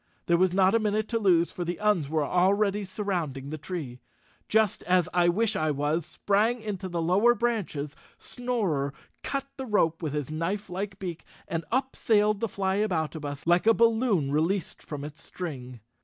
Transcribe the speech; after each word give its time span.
There 0.25 0.35
was 0.35 0.51
not 0.51 0.73
a 0.73 0.79
minute 0.79 1.07
to 1.09 1.19
lose, 1.19 1.51
for 1.51 1.63
the 1.63 1.77
Uns 1.79 2.09
were 2.09 2.25
already 2.25 2.85
surrounding 2.85 3.51
the 3.51 3.59
tree. 3.59 3.99
Just 4.49 4.81
as 4.85 5.07
I 5.13 5.29
wish 5.29 5.55
I 5.55 5.69
was 5.69 6.07
sprang 6.07 6.59
into 6.59 6.89
the 6.89 6.99
lower 7.03 7.35
branches, 7.35 7.95
Snorer 8.17 8.95
cut 9.21 9.45
the 9.57 9.67
rope 9.67 10.01
with 10.01 10.13
his 10.13 10.31
knifelike 10.31 10.97
beak 10.97 11.23
and 11.47 11.63
up 11.71 11.95
sailed 11.95 12.39
the 12.39 12.49
Flyaboutabus 12.49 13.45
like 13.45 13.67
a 13.67 13.75
balloon 13.75 14.31
released 14.31 14.81
from 14.81 15.03
its 15.03 15.21
string. 15.21 15.81